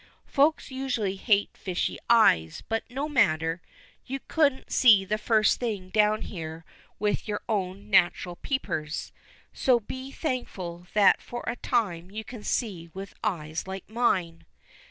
Folks 0.25 0.71
usually 0.71 1.15
hate 1.15 1.51
fishy 1.55 1.99
eyes, 2.09 2.63
but 2.67 2.83
no 2.89 3.07
matter, 3.07 3.61
you 4.07 4.19
couldn't 4.27 4.71
see 4.71 5.05
the 5.05 5.19
first 5.19 5.59
thing 5.59 5.89
down 5.89 6.23
here 6.23 6.65
with 6.97 7.27
your 7.27 7.43
own 7.47 7.87
natural 7.91 8.35
peepers, 8.37 9.11
so 9.53 9.79
be 9.79 10.09
thankful 10.11 10.87
that 10.95 11.21
for 11.21 11.43
a 11.45 11.55
time 11.57 12.09
you 12.09 12.23
can 12.23 12.43
see 12.43 12.89
with 12.95 13.13
eyes 13.23 13.67
like 13.67 13.87
mine. 13.87 14.47